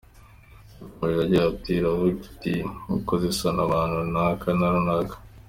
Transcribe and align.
Yakomeje 0.79 1.19
agira 1.23 1.39
ati 1.51 1.71
“Iravuga 1.79 2.21
iti 2.29 2.53
‘gukoza 2.91 3.23
isoni 3.31 3.59
abantu 3.67 3.93
runaka 4.01 4.47
na 4.59 4.67
runaka. 4.73 5.15